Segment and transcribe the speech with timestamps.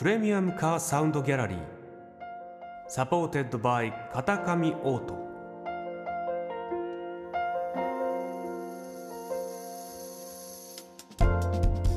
[0.00, 1.58] プレミアムカーサウンドギャラリー。
[2.88, 5.14] Supported by 片上オート。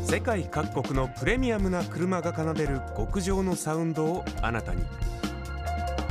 [0.03, 4.83] 世界各国のプレミアムな車が奏でる極上のサウンドをあなたに。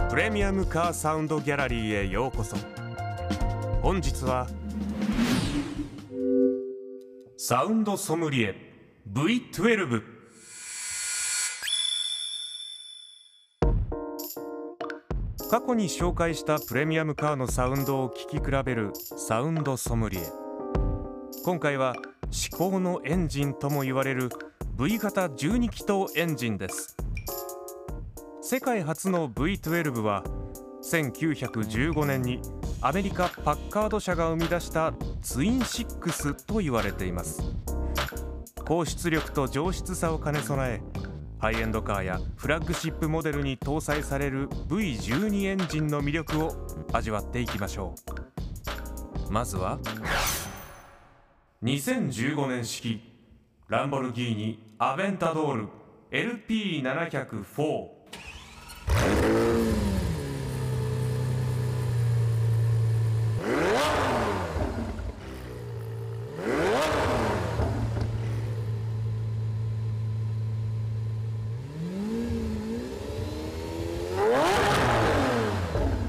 [0.08, 2.56] プレミアムカーサウンドギャラリーへようこそ。
[3.82, 4.46] 本日は
[7.36, 8.54] サウンドソムリエ
[9.12, 10.21] V12
[15.52, 20.22] 過去に紹介したプレミアムカーのサウンドを聴き比べるサウンドソムリエ。
[21.44, 21.94] 今回は
[22.30, 24.30] 至高のエンジンとも言われる
[24.78, 26.96] V 型12気筒エンジンです。
[28.40, 30.24] 世界初の V12 は
[30.82, 32.40] 1915年に
[32.80, 37.42] アメリカパッカード社が生み出したツイン6と言われています。
[38.64, 41.11] 高出力と上質さを兼ね備え
[41.42, 47.96] ハイエンドカーやフラッグシップモデルに搭載される V12 エンジンの魅力を味わっていきましょ
[49.28, 49.32] う。
[49.32, 49.80] まずは
[51.64, 53.02] 2015年式
[53.66, 55.68] ランボルギーニアベンタドール
[56.12, 58.01] LP704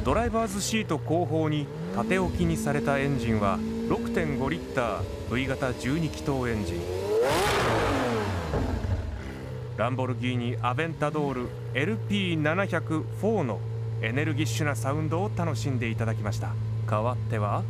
[0.04, 1.66] ドライバーズシート後方に
[1.96, 6.82] 縦置きにされたエンジンは6.5リッター V 型12気筒エンジン。
[9.78, 13.60] ランボルギーニアベンタドール LP700-4 の
[14.02, 16.50] エネルギッシュなサウンドを楽しんでいただきました。
[16.86, 17.64] 代わっては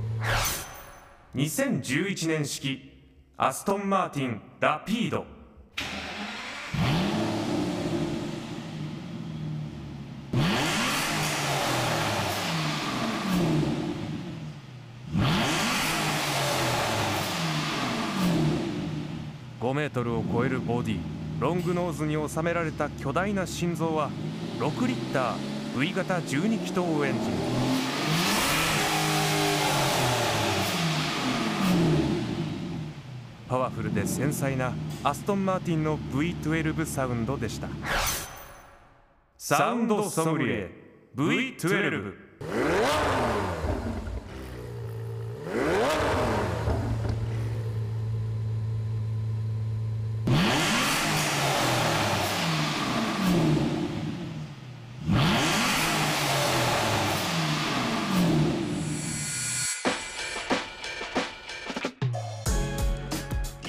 [1.36, 2.92] 2011年式
[3.38, 5.43] アストンマーティンラピード。
[19.74, 21.00] 5メートルを超えるボディ
[21.40, 24.12] ロングノーズに収められた巨大な心臓は
[24.60, 27.34] 6リッター V 型12気筒エンジン
[33.50, 34.74] パワフルで繊細な
[35.04, 37.68] アストンマーティンの V12 サウンドでした。
[39.38, 40.72] サウンドソムリエ。
[41.16, 42.14] V12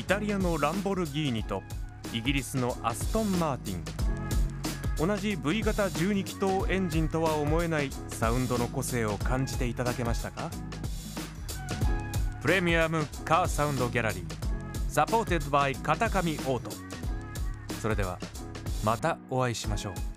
[0.04, 1.62] イタリアのランボルギーニと
[2.12, 3.84] イギリスのアストンマーティン。
[4.98, 10.50] 同じ V 型12気筒エンジンとは思えないサウンドの個性を感じていただけましたか？
[12.43, 14.25] プレミアムカーサウンドギャラリー。
[14.91, 16.70] Supported by 片上オート。
[17.81, 18.19] それでは
[18.84, 20.13] またお会いしましょう。